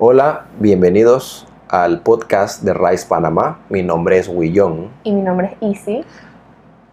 Hola, 0.00 0.46
bienvenidos 0.60 1.46
al 1.68 2.02
podcast 2.02 2.62
de 2.62 2.72
Rice 2.72 3.06
Panamá. 3.08 3.60
Mi 3.68 3.82
nombre 3.82 4.18
es 4.18 4.28
Willón 4.28 4.90
Y 5.02 5.12
mi 5.12 5.22
nombre 5.22 5.56
es 5.60 5.78
Easy. 5.86 6.04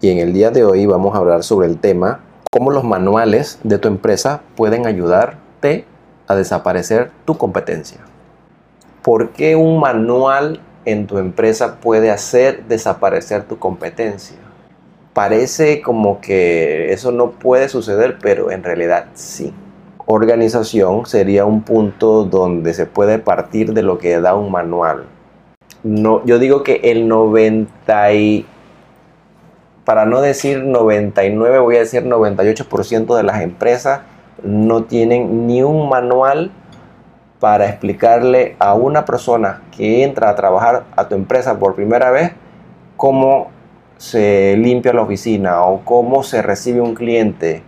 y 0.01 0.09
en 0.09 0.17
el 0.17 0.33
día 0.33 0.49
de 0.49 0.63
hoy 0.65 0.85
vamos 0.87 1.15
a 1.15 1.19
hablar 1.19 1.43
sobre 1.43 1.67
el 1.67 1.77
tema 1.79 2.21
cómo 2.51 2.71
los 2.71 2.83
manuales 2.83 3.59
de 3.63 3.77
tu 3.77 3.87
empresa 3.87 4.41
pueden 4.55 4.87
ayudarte 4.87 5.85
a 6.27 6.35
desaparecer 6.35 7.11
tu 7.25 7.37
competencia. 7.37 7.99
¿Por 9.03 9.29
qué 9.29 9.55
un 9.55 9.79
manual 9.79 10.61
en 10.85 11.05
tu 11.05 11.19
empresa 11.19 11.75
puede 11.79 12.09
hacer 12.09 12.65
desaparecer 12.67 13.43
tu 13.43 13.59
competencia? 13.59 14.37
Parece 15.13 15.81
como 15.81 16.21
que 16.21 16.91
eso 16.91 17.11
no 17.11 17.31
puede 17.31 17.69
suceder, 17.69 18.17
pero 18.19 18.49
en 18.49 18.63
realidad 18.63 19.05
sí. 19.13 19.53
Organización 20.07 21.05
sería 21.07 21.45
un 21.45 21.63
punto 21.63 22.25
donde 22.25 22.73
se 22.73 22.85
puede 22.85 23.17
partir 23.17 23.73
de 23.73 23.81
lo 23.81 23.97
que 23.97 24.21
da 24.21 24.35
un 24.35 24.51
manual. 24.51 25.05
No, 25.83 26.23
yo 26.25 26.37
digo 26.37 26.63
que 26.63 26.81
el 26.83 27.07
90 27.07 28.13
y, 28.13 28.45
para 29.83 30.05
no 30.05 30.21
decir 30.21 30.63
99, 30.63 31.59
voy 31.59 31.77
a 31.77 31.79
decir 31.79 32.03
98% 32.05 33.15
de 33.15 33.23
las 33.23 33.41
empresas 33.41 34.01
no 34.43 34.83
tienen 34.83 35.47
ni 35.47 35.63
un 35.63 35.89
manual 35.89 36.51
para 37.39 37.67
explicarle 37.67 38.55
a 38.59 38.73
una 38.73 39.05
persona 39.05 39.63
que 39.75 40.03
entra 40.03 40.29
a 40.29 40.35
trabajar 40.35 40.83
a 40.95 41.07
tu 41.07 41.15
empresa 41.15 41.57
por 41.57 41.75
primera 41.75 42.11
vez 42.11 42.31
cómo 42.97 43.49
se 43.97 44.55
limpia 44.57 44.93
la 44.93 45.01
oficina 45.01 45.63
o 45.63 45.81
cómo 45.83 46.23
se 46.23 46.41
recibe 46.41 46.81
un 46.81 46.95
cliente. 46.95 47.63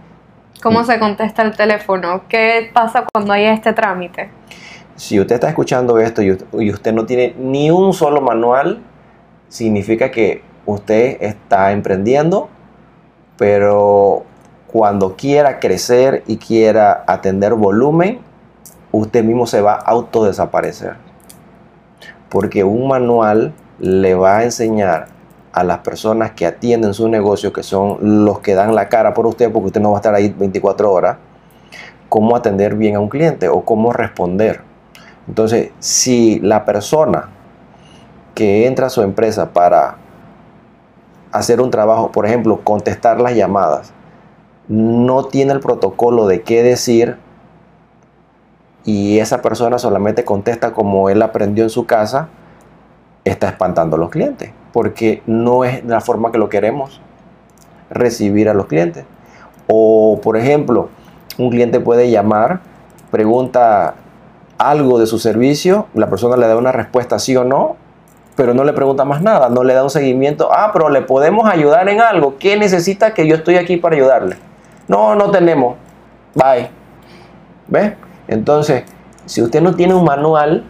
¿Cómo 0.62 0.84
se 0.84 1.00
contesta 1.00 1.44
el 1.44 1.56
teléfono? 1.56 2.24
¿Qué 2.28 2.72
pasa 2.74 3.06
cuando 3.14 3.34
hay 3.34 3.46
este 3.46 3.74
trámite? 3.74 4.32
Si 4.96 5.20
usted 5.20 5.36
está 5.36 5.50
escuchando 5.50 6.00
esto 6.00 6.24
y 6.24 6.32
usted, 6.72 6.94
no 6.94 7.06
tiene 7.06 7.36
ni 7.38 7.70
un 7.70 7.94
solo 7.94 8.22
manual, 8.22 8.82
significa 9.50 10.10
que 10.10 10.42
usted 10.66 11.18
está 11.22 11.72
emprendiendo, 11.72 12.50
pero 13.38 14.24
cuando 14.66 15.16
quiera 15.16 15.60
crecer 15.60 16.24
y 16.26 16.38
quiera 16.38 17.04
atender 17.06 17.54
volumen, 17.54 18.20
usted 18.92 19.24
mismo 19.24 19.46
se 19.46 19.62
va 19.62 19.74
a 19.74 19.92
autodesaparecer. 19.92 20.96
Porque 22.30 22.64
un 22.64 22.88
manual 22.88 23.54
le 23.80 24.16
va 24.16 24.38
a 24.38 24.44
enseñar 24.44 25.10
a 25.58 25.64
las 25.64 25.80
personas 25.80 26.34
que 26.34 26.46
atienden 26.46 26.94
su 26.94 27.10
negocio, 27.10 27.52
que 27.52 27.64
son 27.64 28.26
los 28.26 28.42
que 28.42 28.54
dan 28.54 28.76
la 28.76 28.90
cara 28.90 29.16
por 29.16 29.26
usted, 29.26 29.52
porque 29.52 29.66
usted 29.66 29.82
no 29.82 29.90
va 29.90 29.98
a 29.98 30.02
estar 30.02 30.14
ahí 30.14 30.30
24 30.30 30.92
horas, 30.92 31.18
cómo 32.10 32.36
atender 32.36 32.76
bien 32.76 32.96
a 32.96 33.00
un 33.00 33.10
cliente 33.10 33.50
o 33.50 33.62
cómo 33.66 33.92
responder. 33.92 34.62
Entonces, 35.28 35.72
si 35.80 36.40
la 36.42 36.64
persona 36.64 37.30
que 38.36 38.68
entra 38.68 38.86
a 38.86 38.90
su 38.92 39.02
empresa 39.02 39.52
para 39.52 39.96
hacer 41.32 41.60
un 41.60 41.72
trabajo, 41.72 42.12
por 42.12 42.28
ejemplo, 42.28 42.60
contestar 42.64 43.20
las 43.20 43.34
llamadas, 43.34 43.94
no 44.68 45.24
tiene 45.26 45.54
el 45.54 45.60
protocolo 45.60 46.28
de 46.28 46.44
qué 46.44 46.62
decir 46.62 47.18
y 48.86 49.18
esa 49.18 49.42
persona 49.42 49.80
solamente 49.80 50.24
contesta 50.24 50.72
como 50.74 51.10
él 51.10 51.20
aprendió 51.24 51.64
en 51.64 51.72
su 51.72 51.88
casa, 51.88 52.30
está 53.26 53.50
espantando 53.50 53.96
a 53.96 54.00
los 54.00 54.12
clientes, 54.12 54.52
porque 54.78 55.24
no 55.26 55.64
es 55.64 55.84
la 55.86 56.02
forma 56.02 56.32
que 56.32 56.38
lo 56.38 56.50
queremos 56.50 57.02
recibir 57.90 58.48
a 58.48 58.54
los 58.54 58.68
clientes. 58.68 59.06
O, 59.66 60.20
por 60.22 60.38
ejemplo, 60.38 60.90
un 61.40 61.50
cliente 61.50 61.80
puede 61.80 62.12
llamar, 62.12 62.60
pregunta 63.10 63.96
algo 64.60 65.00
de 65.00 65.08
su 65.08 65.18
servicio, 65.18 65.88
la 65.96 66.12
persona 66.12 66.38
le 66.38 66.46
da 66.46 66.56
una 66.56 66.72
respuesta 66.72 67.18
sí 67.18 67.36
o 67.36 67.44
no, 67.44 67.76
pero 68.36 68.54
no 68.54 68.64
le 68.64 68.72
pregunta 68.72 69.04
más 69.04 69.24
nada, 69.24 69.50
no 69.50 69.64
le 69.64 69.74
da 69.74 69.84
un 69.84 69.90
seguimiento. 69.90 70.50
Ah, 70.52 70.70
pero 70.72 70.90
le 70.90 71.02
podemos 71.02 71.50
ayudar 71.50 71.90
en 71.90 72.00
algo. 72.00 72.38
¿Qué 72.38 72.56
necesita 72.56 73.16
que 73.16 73.26
yo 73.26 73.34
estoy 73.34 73.56
aquí 73.56 73.78
para 73.78 73.96
ayudarle? 73.96 74.38
No, 74.88 75.16
no 75.16 75.32
tenemos. 75.32 75.76
Bye. 76.36 76.70
¿Ves? 77.68 77.94
Entonces, 78.28 78.84
si 79.26 79.42
usted 79.42 79.60
no 79.60 79.74
tiene 79.74 79.96
un 79.96 80.04
manual, 80.04 80.66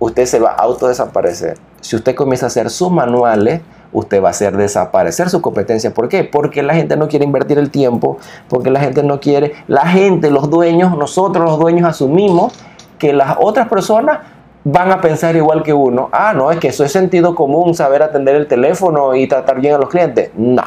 usted 0.00 0.24
se 0.24 0.40
va 0.40 0.50
a 0.50 0.62
autodesaparecer. 0.62 1.56
Si 1.82 1.96
usted 1.96 2.14
comienza 2.14 2.46
a 2.46 2.48
hacer 2.48 2.70
sus 2.70 2.90
manuales, 2.90 3.60
usted 3.92 4.22
va 4.22 4.28
a 4.28 4.30
hacer 4.30 4.56
desaparecer 4.56 5.28
su 5.28 5.42
competencia. 5.42 5.92
¿Por 5.92 6.08
qué? 6.08 6.24
Porque 6.24 6.62
la 6.62 6.74
gente 6.74 6.96
no 6.96 7.08
quiere 7.08 7.24
invertir 7.24 7.58
el 7.58 7.70
tiempo, 7.70 8.18
porque 8.48 8.70
la 8.70 8.80
gente 8.80 9.02
no 9.02 9.20
quiere, 9.20 9.52
la 9.66 9.86
gente, 9.86 10.30
los 10.30 10.48
dueños, 10.48 10.96
nosotros 10.96 11.44
los 11.44 11.58
dueños 11.58 11.88
asumimos 11.88 12.54
que 12.98 13.12
las 13.12 13.36
otras 13.38 13.68
personas 13.68 14.20
van 14.64 14.92
a 14.92 15.00
pensar 15.00 15.34
igual 15.34 15.64
que 15.64 15.72
uno. 15.72 16.08
Ah, 16.12 16.32
no, 16.34 16.52
es 16.52 16.58
que 16.58 16.68
eso 16.68 16.84
es 16.84 16.92
sentido 16.92 17.34
común, 17.34 17.74
saber 17.74 18.02
atender 18.02 18.36
el 18.36 18.46
teléfono 18.46 19.14
y 19.16 19.26
tratar 19.26 19.60
bien 19.60 19.74
a 19.74 19.78
los 19.78 19.88
clientes. 19.88 20.30
No, 20.36 20.62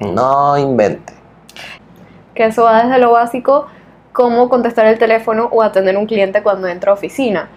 no 0.00 0.58
invente. 0.58 1.14
Que 2.34 2.44
eso 2.44 2.64
va 2.64 2.82
desde 2.82 2.98
lo 2.98 3.12
básico, 3.12 3.68
cómo 4.12 4.50
contestar 4.50 4.86
el 4.86 4.98
teléfono 4.98 5.48
o 5.50 5.62
atender 5.62 5.96
un 5.96 6.06
cliente 6.06 6.42
cuando 6.42 6.68
entra 6.68 6.90
a 6.90 6.94
oficina. 6.94 7.48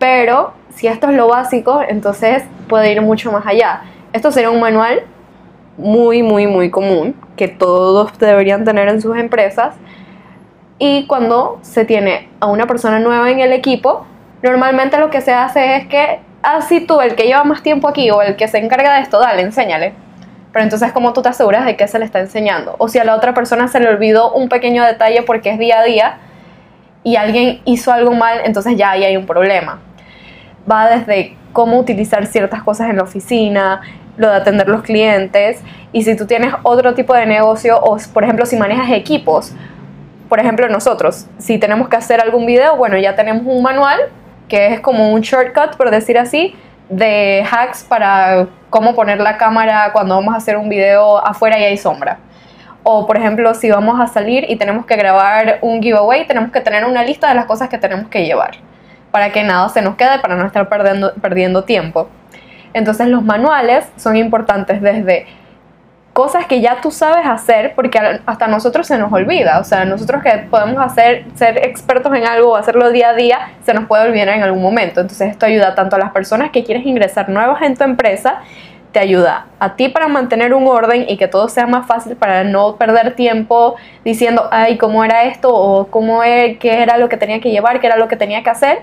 Pero 0.00 0.54
si 0.70 0.86
esto 0.86 1.10
es 1.10 1.14
lo 1.14 1.28
básico, 1.28 1.82
entonces 1.86 2.42
puede 2.68 2.90
ir 2.90 3.02
mucho 3.02 3.30
más 3.30 3.46
allá. 3.46 3.82
Esto 4.14 4.32
sería 4.32 4.50
un 4.50 4.58
manual 4.58 5.02
muy, 5.76 6.22
muy, 6.22 6.46
muy 6.46 6.70
común 6.70 7.14
que 7.36 7.48
todos 7.48 8.18
deberían 8.18 8.64
tener 8.64 8.88
en 8.88 9.02
sus 9.02 9.16
empresas. 9.18 9.74
Y 10.78 11.06
cuando 11.06 11.58
se 11.60 11.84
tiene 11.84 12.30
a 12.40 12.46
una 12.46 12.66
persona 12.66 12.98
nueva 12.98 13.30
en 13.30 13.40
el 13.40 13.52
equipo, 13.52 14.06
normalmente 14.42 14.96
lo 14.96 15.10
que 15.10 15.20
se 15.20 15.34
hace 15.34 15.76
es 15.76 15.86
que, 15.88 16.20
así 16.42 16.80
tú, 16.80 17.02
el 17.02 17.14
que 17.14 17.24
lleva 17.24 17.44
más 17.44 17.62
tiempo 17.62 17.86
aquí 17.86 18.10
o 18.10 18.22
el 18.22 18.36
que 18.36 18.48
se 18.48 18.56
encarga 18.56 18.94
de 18.94 19.02
esto, 19.02 19.20
dale, 19.20 19.42
enséñale. 19.42 19.92
Pero 20.50 20.62
entonces, 20.62 20.92
¿cómo 20.92 21.12
tú 21.12 21.20
te 21.20 21.28
aseguras 21.28 21.66
de 21.66 21.76
que 21.76 21.86
se 21.86 21.98
le 21.98 22.06
está 22.06 22.20
enseñando? 22.20 22.74
O 22.78 22.88
si 22.88 22.98
a 22.98 23.04
la 23.04 23.14
otra 23.14 23.34
persona 23.34 23.68
se 23.68 23.80
le 23.80 23.88
olvidó 23.90 24.32
un 24.32 24.48
pequeño 24.48 24.82
detalle 24.82 25.22
porque 25.24 25.50
es 25.50 25.58
día 25.58 25.80
a 25.80 25.84
día 25.84 26.18
y 27.04 27.16
alguien 27.16 27.60
hizo 27.66 27.92
algo 27.92 28.12
mal, 28.12 28.40
entonces 28.44 28.76
ya 28.76 28.92
ahí 28.92 29.04
hay 29.04 29.18
un 29.18 29.26
problema. 29.26 29.80
Va 30.70 30.88
desde 30.88 31.36
cómo 31.52 31.78
utilizar 31.78 32.26
ciertas 32.26 32.62
cosas 32.62 32.90
en 32.90 32.96
la 32.96 33.02
oficina, 33.02 33.80
lo 34.16 34.28
de 34.28 34.36
atender 34.36 34.68
los 34.68 34.82
clientes, 34.82 35.62
y 35.92 36.02
si 36.02 36.16
tú 36.16 36.26
tienes 36.26 36.54
otro 36.62 36.94
tipo 36.94 37.14
de 37.14 37.26
negocio, 37.26 37.80
o 37.80 37.96
por 38.12 38.24
ejemplo, 38.24 38.46
si 38.46 38.56
manejas 38.56 38.90
equipos, 38.90 39.52
por 40.28 40.38
ejemplo, 40.38 40.68
nosotros, 40.68 41.26
si 41.38 41.58
tenemos 41.58 41.88
que 41.88 41.96
hacer 41.96 42.20
algún 42.20 42.46
video, 42.46 42.76
bueno, 42.76 42.96
ya 42.98 43.16
tenemos 43.16 43.42
un 43.46 43.62
manual 43.62 43.98
que 44.48 44.74
es 44.74 44.80
como 44.80 45.12
un 45.12 45.20
shortcut, 45.20 45.76
por 45.76 45.90
decir 45.90 46.18
así, 46.18 46.54
de 46.88 47.44
hacks 47.50 47.84
para 47.84 48.48
cómo 48.68 48.94
poner 48.94 49.20
la 49.20 49.36
cámara 49.36 49.90
cuando 49.92 50.16
vamos 50.16 50.34
a 50.34 50.38
hacer 50.38 50.56
un 50.56 50.68
video 50.68 51.24
afuera 51.24 51.58
y 51.58 51.64
hay 51.64 51.76
sombra. 51.76 52.18
O 52.82 53.06
por 53.06 53.16
ejemplo, 53.16 53.54
si 53.54 53.70
vamos 53.70 54.00
a 54.00 54.06
salir 54.06 54.44
y 54.48 54.56
tenemos 54.56 54.86
que 54.86 54.96
grabar 54.96 55.58
un 55.62 55.82
giveaway, 55.82 56.26
tenemos 56.26 56.50
que 56.50 56.60
tener 56.60 56.84
una 56.84 57.04
lista 57.04 57.28
de 57.28 57.34
las 57.34 57.44
cosas 57.44 57.68
que 57.68 57.78
tenemos 57.78 58.08
que 58.08 58.24
llevar 58.24 58.69
para 59.10 59.30
que 59.32 59.42
nada 59.42 59.68
se 59.68 59.82
nos 59.82 59.96
quede, 59.96 60.18
para 60.20 60.36
no 60.36 60.46
estar 60.46 60.68
perdiendo, 60.68 61.12
perdiendo 61.14 61.64
tiempo. 61.64 62.08
Entonces 62.72 63.08
los 63.08 63.24
manuales 63.24 63.86
son 63.96 64.16
importantes 64.16 64.80
desde 64.80 65.26
cosas 66.12 66.46
que 66.46 66.60
ya 66.60 66.80
tú 66.80 66.90
sabes 66.90 67.24
hacer, 67.26 67.72
porque 67.74 67.98
hasta 68.26 68.46
nosotros 68.48 68.86
se 68.86 68.98
nos 68.98 69.12
olvida, 69.12 69.58
o 69.60 69.64
sea, 69.64 69.84
nosotros 69.84 70.22
que 70.22 70.30
podemos 70.50 70.84
hacer, 70.84 71.24
ser 71.34 71.58
expertos 71.58 72.12
en 72.14 72.26
algo 72.26 72.50
o 72.50 72.56
hacerlo 72.56 72.90
día 72.90 73.10
a 73.10 73.14
día, 73.14 73.52
se 73.64 73.72
nos 73.72 73.86
puede 73.86 74.08
olvidar 74.08 74.28
en 74.28 74.42
algún 74.42 74.62
momento. 74.62 75.00
Entonces 75.00 75.30
esto 75.30 75.46
ayuda 75.46 75.74
tanto 75.74 75.96
a 75.96 75.98
las 75.98 76.10
personas 76.10 76.50
que 76.50 76.64
quieres 76.64 76.84
ingresar 76.84 77.28
nuevas 77.28 77.62
en 77.62 77.76
tu 77.76 77.84
empresa, 77.84 78.40
te 78.92 78.98
ayuda 78.98 79.46
a 79.58 79.76
ti 79.76 79.88
para 79.88 80.08
mantener 80.08 80.52
un 80.54 80.66
orden 80.66 81.06
y 81.08 81.16
que 81.16 81.28
todo 81.28 81.48
sea 81.48 81.66
más 81.66 81.86
fácil 81.86 82.16
para 82.16 82.44
no 82.44 82.76
perder 82.76 83.14
tiempo 83.14 83.76
diciendo, 84.04 84.48
ay, 84.50 84.78
¿cómo 84.78 85.04
era 85.04 85.24
esto? 85.24 85.54
o 85.54 85.86
¿cómo 85.86 86.22
era, 86.22 86.58
qué 86.58 86.82
era 86.82 86.98
lo 86.98 87.08
que 87.08 87.16
tenía 87.16 87.40
que 87.40 87.50
llevar? 87.50 87.80
¿Qué 87.80 87.86
era 87.86 87.96
lo 87.96 88.08
que 88.08 88.16
tenía 88.16 88.42
que 88.42 88.50
hacer? 88.50 88.82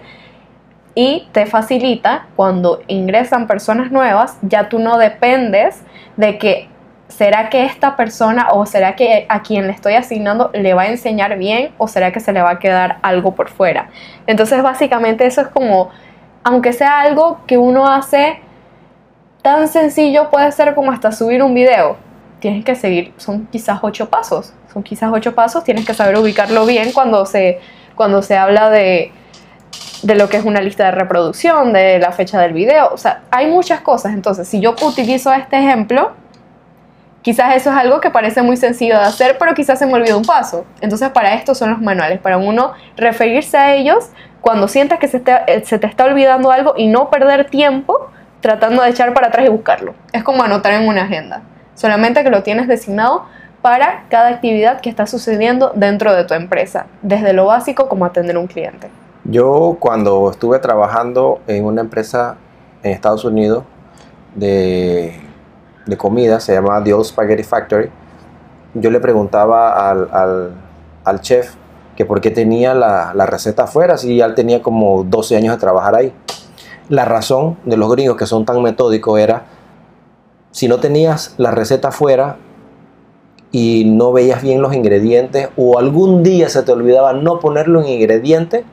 Y 0.96 1.28
te 1.32 1.46
facilita 1.46 2.28
cuando 2.36 2.82
ingresan 2.88 3.48
personas 3.48 3.92
nuevas, 3.92 4.38
ya 4.42 4.70
tú 4.70 4.80
no 4.80 4.98
dependes 4.98 5.84
de 6.16 6.38
que 6.38 6.70
¿será 7.08 7.50
que 7.50 7.66
esta 7.66 7.96
persona 7.96 8.50
o 8.52 8.66
será 8.66 8.96
que 8.96 9.26
a 9.30 9.42
quien 9.42 9.68
le 9.68 9.74
estoy 9.74 9.94
asignando 9.94 10.50
le 10.54 10.74
va 10.74 10.84
a 10.84 10.88
enseñar 10.88 11.38
bien 11.38 11.72
o 11.78 11.88
será 11.88 12.12
que 12.12 12.20
se 12.20 12.34
le 12.34 12.42
va 12.42 12.52
a 12.52 12.60
quedar 12.60 12.98
algo 13.02 13.36
por 13.36 13.50
fuera? 13.50 13.90
Entonces 14.26 14.62
básicamente 14.62 15.26
eso 15.26 15.42
es 15.42 15.48
como, 15.48 15.90
aunque 16.44 16.74
sea 16.74 17.02
algo 17.02 17.40
que 17.48 17.58
uno 17.58 17.88
hace 17.88 18.40
tan 19.48 19.70
sencillo, 19.70 20.30
puede 20.30 20.52
ser 20.52 20.76
como 20.76 20.92
hasta 20.92 21.14
subir 21.14 21.42
un 21.42 21.54
video. 21.54 21.96
Tienes 22.42 22.66
que 22.66 22.76
seguir, 22.76 23.14
son 23.16 23.48
quizás 23.48 23.80
ocho 23.82 24.10
pasos, 24.10 24.54
son 24.74 24.84
quizás 24.84 25.10
ocho 25.14 25.34
pasos, 25.34 25.64
tienes 25.64 25.86
que 25.86 25.94
saber 25.94 26.18
ubicarlo 26.18 26.66
bien 26.66 26.92
cuando 26.92 27.26
se, 27.26 27.60
cuando 27.96 28.22
se 28.22 28.36
habla 28.36 28.70
de, 28.70 29.14
de 30.04 30.16
lo 30.16 30.28
que 30.28 30.36
es 30.36 30.44
una 30.44 30.60
lista 30.60 30.84
de 30.84 30.92
reproducción, 30.92 31.72
de 31.72 31.98
la 31.98 32.12
fecha 32.12 32.42
del 32.42 32.52
video, 32.52 32.90
o 32.92 32.98
sea, 32.98 33.22
hay 33.32 33.48
muchas 33.48 33.80
cosas. 33.80 34.14
Entonces, 34.14 34.50
si 34.50 34.60
yo 34.60 34.76
utilizo 34.82 35.32
este 35.32 35.58
ejemplo, 35.58 36.12
Quizás 37.24 37.58
eso 37.58 37.72
es 37.72 37.76
algo 37.76 38.00
que 38.00 38.10
parece 38.10 38.42
muy 38.42 38.56
sencillo 38.56 38.96
de 38.96 39.04
hacer, 39.04 39.38
pero 39.38 39.54
quizás 39.54 39.78
se 39.78 39.86
me 39.86 39.96
olvidó 39.96 40.18
un 40.18 40.24
paso. 40.24 40.64
Entonces, 40.80 41.10
para 41.10 41.34
esto 41.34 41.54
son 41.56 41.72
los 41.72 41.82
manuales, 41.82 42.22
para 42.22 42.38
uno 42.38 42.72
referirse 42.96 43.58
a 43.58 43.76
ellos 43.76 44.12
cuando 44.40 44.70
sientas 44.70 44.98
que 44.98 45.10
se 45.10 45.20
te, 45.20 45.34
eh, 45.46 45.62
se 45.66 45.78
te 45.78 45.88
está 45.88 46.06
olvidando 46.06 46.52
algo 46.52 46.76
y 46.78 46.88
no 46.88 47.10
perder 47.10 47.50
tiempo 47.50 48.12
tratando 48.42 48.84
de 48.84 48.90
echar 48.90 49.14
para 49.14 49.28
atrás 49.28 49.46
y 49.46 49.50
buscarlo. 49.50 49.94
Es 50.14 50.24
como 50.24 50.44
anotar 50.44 50.74
en 50.74 50.88
una 50.88 51.04
agenda, 51.04 51.42
solamente 51.76 52.24
que 52.24 52.30
lo 52.30 52.44
tienes 52.44 52.68
designado 52.68 53.26
para 53.62 54.06
cada 54.10 54.30
actividad 54.30 54.82
que 54.82 54.90
está 54.90 55.08
sucediendo 55.08 55.72
dentro 55.76 56.16
de 56.16 56.24
tu 56.24 56.34
empresa, 56.34 56.86
desde 57.02 57.34
lo 57.34 57.46
básico 57.46 57.90
como 57.90 58.06
atender 58.06 58.38
un 58.38 58.48
cliente. 58.48 58.90
Yo 59.24 59.78
cuando 59.80 60.30
estuve 60.32 60.60
trabajando 60.60 61.42
en 61.48 61.66
una 61.66 61.82
empresa 61.82 62.38
en 62.84 62.92
Estados 62.92 63.26
Unidos 63.26 63.64
de, 64.36 65.20
de 65.86 65.98
comida, 65.98 66.40
se 66.40 66.54
llama 66.54 66.82
The 66.84 66.94
Old 66.94 67.06
Spaghetti 67.06 67.44
Factory, 67.44 67.90
yo 68.74 68.90
le 68.92 69.00
preguntaba 69.00 69.90
al, 69.90 70.54
al, 71.04 71.22
chef 71.22 71.56
que 71.96 72.06
por 72.06 72.22
qué 72.22 72.30
tenía 72.30 72.74
la, 72.74 73.12
la 73.16 73.26
receta 73.26 73.64
afuera 73.64 73.98
si 73.98 74.18
ya 74.18 74.34
tenía 74.36 74.62
como 74.62 75.04
12 75.04 75.36
años 75.36 75.56
de 75.56 75.60
trabajar 75.60 75.96
ahí. 75.96 76.14
La 76.90 77.06
razón 77.06 77.58
de 77.66 77.76
los 77.76 77.92
gringos 77.92 78.18
que 78.18 78.26
son 78.26 78.46
tan 78.46 78.62
metódicos 78.62 79.20
era, 79.20 79.46
si 80.52 80.68
no 80.68 80.80
tenías 80.80 81.36
la 81.38 81.52
receta 81.52 81.90
afuera 81.90 82.38
y 83.52 83.84
no 83.86 84.14
veías 84.14 84.42
bien 84.42 84.62
los 84.62 84.74
ingredientes 84.74 85.50
o 85.58 85.80
algún 85.80 86.24
día 86.24 86.48
se 86.50 86.64
te 86.64 86.72
olvidaba 86.72 87.14
no 87.14 87.40
ponerlo 87.40 87.82
en 87.82 87.90
ingrediente, 87.90 88.64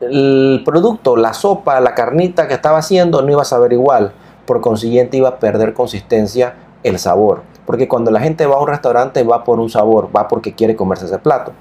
el 0.00 0.62
producto, 0.64 1.16
la 1.16 1.32
sopa, 1.32 1.80
la 1.80 1.94
carnita 1.94 2.48
que 2.48 2.54
estaba 2.54 2.78
haciendo 2.78 3.22
no 3.22 3.32
iba 3.32 3.42
a 3.42 3.46
saber 3.46 3.72
igual. 3.72 4.12
Por 4.44 4.60
consiguiente 4.60 5.16
iba 5.16 5.30
a 5.30 5.38
perder 5.38 5.72
consistencia 5.72 6.54
el 6.82 6.98
sabor. 6.98 7.42
Porque 7.64 7.88
cuando 7.88 8.10
la 8.10 8.20
gente 8.20 8.46
va 8.46 8.56
a 8.56 8.60
un 8.60 8.68
restaurante 8.68 9.22
va 9.24 9.42
por 9.42 9.58
un 9.58 9.70
sabor, 9.70 10.10
va 10.14 10.28
porque 10.28 10.54
quiere 10.54 10.76
comerse 10.76 11.06
ese 11.06 11.18
plato. 11.18 11.52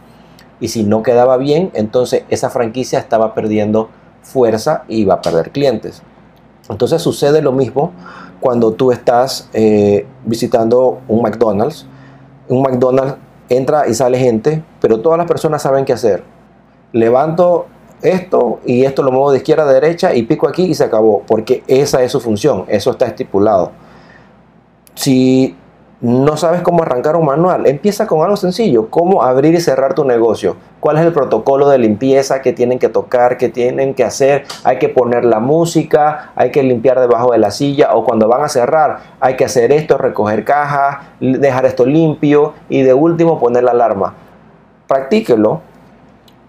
Y 0.60 0.68
si 0.68 0.84
no 0.84 1.02
quedaba 1.02 1.38
bien, 1.38 1.72
entonces 1.74 2.24
esa 2.30 2.50
franquicia 2.50 3.00
estaba 3.00 3.34
perdiendo 3.34 3.90
fuerza 4.26 4.84
y 4.88 5.02
iba 5.02 5.14
a 5.14 5.22
perder 5.22 5.52
clientes. 5.52 6.02
Entonces 6.70 7.02
sucede 7.02 7.42
lo 7.42 7.52
mismo 7.52 7.94
cuando 8.40 8.74
tú 8.74 8.92
estás 8.92 9.50
eh, 9.54 10.06
visitando 10.26 11.00
un 11.08 11.22
McDonald's. 11.22 11.86
Un 12.50 12.62
McDonald's 12.62 13.18
entra 13.50 13.88
y 13.88 13.94
sale 13.94 14.18
gente, 14.18 14.64
pero 14.82 15.00
todas 15.00 15.18
las 15.18 15.28
personas 15.28 15.62
saben 15.62 15.86
qué 15.86 15.94
hacer. 15.94 16.24
Levanto 16.92 17.68
esto 18.02 18.60
y 18.66 18.84
esto 18.84 19.04
lo 19.04 19.12
muevo 19.12 19.32
de 19.32 19.38
izquierda 19.38 19.64
a 19.64 19.74
derecha 19.74 20.14
y 20.14 20.24
pico 20.24 20.48
aquí 20.48 20.64
y 20.64 20.74
se 20.74 20.84
acabó, 20.84 21.24
porque 21.26 21.64
esa 21.68 22.04
es 22.04 22.12
su 22.12 22.20
función, 22.20 22.66
eso 22.68 22.92
está 22.92 23.06
estipulado. 23.06 23.72
Si 24.96 25.56
no 26.02 26.36
sabes 26.36 26.62
cómo 26.62 26.84
arrancar 26.84 27.16
un 27.16 27.26
manual, 27.26 27.68
empieza 27.68 28.06
con 28.06 28.22
algo 28.22 28.36
sencillo, 28.36 28.90
cómo 28.90 29.24
abrir 29.24 29.54
y 29.54 29.62
cerrar 29.62 29.94
tu 29.94 30.04
negocio, 30.04 30.58
cuál 30.82 30.98
es 30.98 31.06
el 31.06 31.14
protocolo 31.14 31.70
de 31.70 31.78
limpieza 31.78 32.42
que 32.42 32.52
tienen 32.52 32.80
que 32.80 32.90
tocar, 32.90 33.38
que 33.38 33.48
tienen 33.48 33.94
que 33.94 34.04
hacer, 34.04 34.44
hay 34.66 34.78
que 34.78 34.90
poner 34.90 35.24
la 35.24 35.40
música, 35.40 36.32
hay 36.36 36.52
que 36.52 36.64
limpiar 36.64 37.00
debajo 37.00 37.32
de 37.32 37.38
la 37.38 37.50
silla 37.50 37.96
o 37.96 38.04
cuando 38.04 38.28
van 38.28 38.44
a 38.44 38.50
cerrar 38.50 39.00
hay 39.22 39.38
que 39.38 39.46
hacer 39.46 39.72
esto, 39.72 39.98
recoger 39.98 40.44
cajas, 40.44 40.98
dejar 41.20 41.66
esto 41.66 41.86
limpio 41.86 42.54
y 42.68 42.82
de 42.82 42.94
último 42.94 43.40
poner 43.40 43.64
la 43.64 43.72
alarma. 43.72 44.14
Practíquelo, 44.88 45.62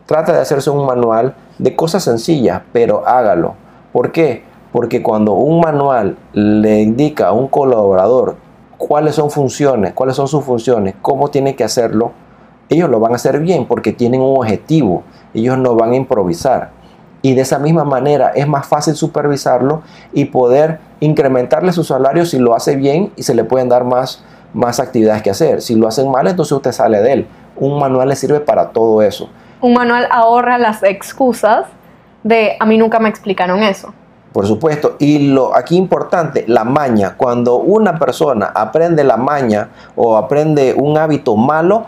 trata 0.06 0.32
de 0.32 0.40
hacerse 0.40 0.70
un 0.70 0.86
manual 0.86 1.36
de 1.58 1.76
cosas 1.76 2.02
sencillas, 2.02 2.62
pero 2.72 3.06
hágalo. 3.06 3.54
¿Por 3.92 4.10
qué? 4.10 4.42
Porque 4.72 5.02
cuando 5.02 5.34
un 5.34 5.60
manual 5.60 6.18
le 6.32 6.82
indica 6.82 7.28
a 7.28 7.32
un 7.32 7.48
colaborador 7.48 8.36
cuáles 8.78 9.14
son 9.14 9.30
funciones, 9.30 9.92
cuáles 9.92 10.16
son 10.16 10.28
sus 10.28 10.44
funciones, 10.44 10.94
cómo 11.02 11.28
tiene 11.28 11.54
que 11.56 11.64
hacerlo, 11.64 12.12
ellos 12.68 12.90
lo 12.90 13.00
van 13.00 13.12
a 13.12 13.16
hacer 13.16 13.40
bien 13.40 13.66
porque 13.66 13.92
tienen 13.92 14.20
un 14.20 14.38
objetivo, 14.38 15.04
ellos 15.34 15.56
no 15.58 15.74
van 15.74 15.92
a 15.92 15.96
improvisar. 15.96 16.70
Y 17.22 17.34
de 17.34 17.42
esa 17.42 17.58
misma 17.58 17.84
manera 17.84 18.32
es 18.34 18.46
más 18.46 18.66
fácil 18.66 18.94
supervisarlo 18.94 19.82
y 20.12 20.26
poder 20.26 20.78
incrementarle 21.00 21.72
su 21.72 21.82
salario 21.82 22.24
si 22.24 22.38
lo 22.38 22.54
hace 22.54 22.76
bien 22.76 23.12
y 23.16 23.22
se 23.22 23.34
le 23.34 23.44
pueden 23.44 23.68
dar 23.68 23.84
más, 23.84 24.24
más 24.52 24.78
actividades 24.78 25.22
que 25.22 25.30
hacer. 25.30 25.62
Si 25.62 25.74
lo 25.74 25.88
hacen 25.88 26.10
mal, 26.10 26.26
entonces 26.26 26.52
usted 26.52 26.72
sale 26.72 27.00
de 27.00 27.12
él. 27.12 27.26
Un 27.56 27.78
manual 27.78 28.08
le 28.08 28.16
sirve 28.16 28.40
para 28.40 28.70
todo 28.70 29.02
eso. 29.02 29.28
Un 29.60 29.74
manual 29.74 30.06
ahorra 30.10 30.58
las 30.58 30.82
excusas 30.82 31.66
de 32.22 32.56
a 32.60 32.66
mí 32.66 32.78
nunca 32.78 32.98
me 32.98 33.08
explicaron 33.08 33.62
eso. 33.62 33.92
Por 34.36 34.46
supuesto, 34.46 34.96
y 34.98 35.30
lo 35.30 35.56
aquí 35.56 35.78
importante, 35.78 36.44
la 36.46 36.62
maña. 36.62 37.14
Cuando 37.16 37.56
una 37.56 37.98
persona 37.98 38.52
aprende 38.54 39.02
la 39.02 39.16
maña 39.16 39.70
o 39.96 40.14
aprende 40.18 40.74
un 40.76 40.98
hábito 40.98 41.36
malo, 41.36 41.86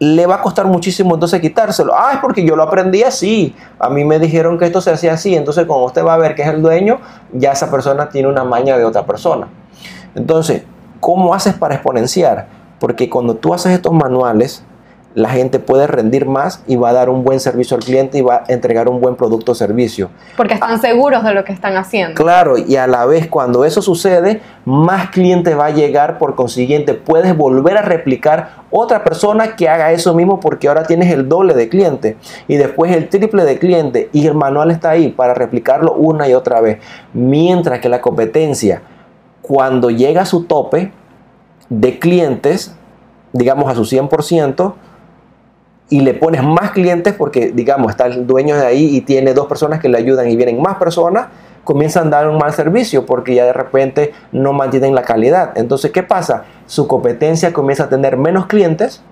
le 0.00 0.26
va 0.26 0.34
a 0.34 0.42
costar 0.42 0.66
muchísimo 0.66 1.14
entonces 1.14 1.40
quitárselo. 1.40 1.94
Ah, 1.96 2.14
es 2.14 2.18
porque 2.18 2.44
yo 2.44 2.56
lo 2.56 2.64
aprendí 2.64 3.04
así. 3.04 3.54
A 3.78 3.90
mí 3.90 4.04
me 4.04 4.18
dijeron 4.18 4.58
que 4.58 4.64
esto 4.64 4.80
se 4.80 4.90
hacía 4.90 5.12
así. 5.12 5.36
Entonces, 5.36 5.66
cuando 5.66 5.86
usted 5.86 6.04
va 6.04 6.14
a 6.14 6.18
ver 6.18 6.34
que 6.34 6.42
es 6.42 6.48
el 6.48 6.62
dueño, 6.62 6.98
ya 7.32 7.52
esa 7.52 7.70
persona 7.70 8.08
tiene 8.08 8.26
una 8.26 8.42
maña 8.42 8.76
de 8.76 8.84
otra 8.84 9.06
persona. 9.06 9.46
Entonces, 10.16 10.64
¿cómo 10.98 11.32
haces 11.32 11.54
para 11.54 11.76
exponenciar? 11.76 12.48
Porque 12.80 13.08
cuando 13.08 13.36
tú 13.36 13.54
haces 13.54 13.70
estos 13.70 13.92
manuales, 13.92 14.64
la 15.14 15.28
gente 15.28 15.60
puede 15.60 15.86
rendir 15.86 16.26
más 16.26 16.62
y 16.66 16.74
va 16.76 16.90
a 16.90 16.92
dar 16.92 17.08
un 17.08 17.22
buen 17.22 17.38
servicio 17.38 17.76
al 17.76 17.84
cliente 17.84 18.18
y 18.18 18.20
va 18.20 18.44
a 18.48 18.52
entregar 18.52 18.88
un 18.88 19.00
buen 19.00 19.14
producto 19.14 19.52
o 19.52 19.54
servicio. 19.54 20.10
Porque 20.36 20.54
están 20.54 20.80
seguros 20.80 21.22
de 21.22 21.32
lo 21.32 21.44
que 21.44 21.52
están 21.52 21.76
haciendo. 21.76 22.14
Claro, 22.20 22.58
y 22.58 22.76
a 22.76 22.88
la 22.88 23.06
vez 23.06 23.28
cuando 23.28 23.64
eso 23.64 23.80
sucede, 23.80 24.42
más 24.64 25.10
cliente 25.10 25.54
va 25.54 25.66
a 25.66 25.70
llegar, 25.70 26.18
por 26.18 26.34
consiguiente 26.34 26.94
puedes 26.94 27.36
volver 27.36 27.76
a 27.76 27.82
replicar 27.82 28.64
otra 28.70 29.04
persona 29.04 29.54
que 29.54 29.68
haga 29.68 29.92
eso 29.92 30.14
mismo 30.14 30.40
porque 30.40 30.66
ahora 30.66 30.82
tienes 30.82 31.12
el 31.12 31.28
doble 31.28 31.54
de 31.54 31.68
cliente 31.68 32.16
y 32.48 32.56
después 32.56 32.90
el 32.90 33.08
triple 33.08 33.44
de 33.44 33.58
cliente 33.60 34.10
y 34.12 34.26
el 34.26 34.34
manual 34.34 34.72
está 34.72 34.90
ahí 34.90 35.10
para 35.10 35.32
replicarlo 35.32 35.92
una 35.92 36.28
y 36.28 36.34
otra 36.34 36.60
vez. 36.60 36.78
Mientras 37.12 37.78
que 37.78 37.88
la 37.88 38.00
competencia, 38.00 38.82
cuando 39.42 39.90
llega 39.90 40.22
a 40.22 40.26
su 40.26 40.44
tope 40.44 40.92
de 41.68 42.00
clientes, 42.00 42.74
digamos 43.32 43.70
a 43.70 43.76
su 43.76 43.82
100%, 43.82 44.74
y 45.90 46.00
le 46.00 46.14
pones 46.14 46.42
más 46.42 46.70
clientes 46.70 47.14
porque, 47.14 47.52
digamos, 47.52 47.90
está 47.90 48.06
el 48.06 48.26
dueño 48.26 48.56
de 48.56 48.66
ahí 48.66 48.96
y 48.96 49.00
tiene 49.02 49.34
dos 49.34 49.46
personas 49.46 49.80
que 49.80 49.88
le 49.88 49.98
ayudan 49.98 50.28
y 50.30 50.36
vienen 50.36 50.60
más 50.60 50.76
personas, 50.76 51.26
comienzan 51.62 52.08
a 52.08 52.10
dar 52.10 52.28
un 52.28 52.38
mal 52.38 52.52
servicio 52.52 53.06
porque 53.06 53.34
ya 53.34 53.44
de 53.44 53.52
repente 53.52 54.12
no 54.32 54.52
mantienen 54.52 54.94
la 54.94 55.02
calidad. 55.02 55.52
Entonces, 55.56 55.90
¿qué 55.90 56.02
pasa? 56.02 56.44
Su 56.66 56.86
competencia 56.86 57.52
comienza 57.52 57.84
a 57.84 57.88
tener 57.88 58.16
menos 58.16 58.46
clientes 58.46 59.02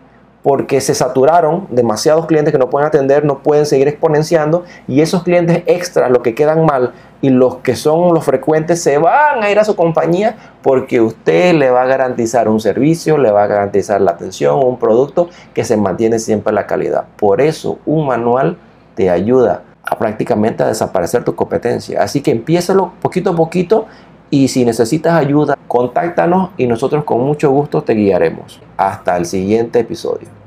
porque 0.43 0.81
se 0.81 0.95
saturaron, 0.95 1.69
demasiados 1.71 2.27
clientes 2.27 2.53
que 2.53 2.59
no 2.59 2.69
pueden 2.69 2.89
atender, 2.89 3.25
no 3.25 3.39
pueden 3.39 3.65
seguir 3.65 3.87
exponenciando 3.87 4.65
y 4.89 5.01
esos 5.01 5.23
clientes 5.23 5.63
extras, 5.67 6.11
los 6.11 6.23
que 6.23 6.35
quedan 6.35 6.65
mal 6.65 6.93
y 7.23 7.31
los 7.31 7.57
que 7.59 7.77
son 7.77 8.13
los 8.13 8.25
frecuentes, 8.25 8.83
se 8.83 8.99
van 8.99 9.43
a 9.43 9.51
ir 9.51 9.59
a 9.59 9.65
su 9.65 9.75
compañía 9.77 10.37
porque 10.61 11.01
usted 11.01 11.55
le 11.55 11.71
va 11.71 11.83
a 11.83 11.87
garantizar 11.87 12.49
un 12.49 12.61
servicio, 12.61 13.17
le 13.17 13.31
va 13.31 13.45
a 13.45 13.47
garantizar 13.47 14.01
la 14.01 14.11
atención, 14.11 14.59
un 14.59 14.79
producto 14.79 15.31
que 15.55 15.65
se 15.65 15.77
mantiene 15.77 16.19
siempre 16.19 16.53
la 16.53 16.67
calidad. 16.67 17.05
Por 17.17 17.41
eso 17.41 17.79
un 17.87 18.07
manual 18.07 18.59
te 18.97 19.09
ayuda 19.09 19.63
a 19.85 19.97
prácticamente 19.97 20.65
a 20.65 20.67
desaparecer 20.67 21.25
tu 21.25 21.35
competencia. 21.35 22.03
Así 22.03 22.21
que 22.21 22.33
empiézalo 22.33 22.93
poquito 23.01 23.31
a 23.31 23.37
poquito 23.37 23.87
y 24.29 24.49
si 24.49 24.65
necesitas 24.65 25.15
ayuda, 25.15 25.57
contáctanos 25.69 26.51
y 26.57 26.67
nosotros 26.67 27.05
con 27.05 27.21
mucho 27.21 27.51
gusto 27.51 27.83
te 27.83 27.95
guiaremos. 27.95 28.61
Hasta 28.77 29.17
el 29.17 29.27
siguiente 29.27 29.79
episodio. 29.79 30.42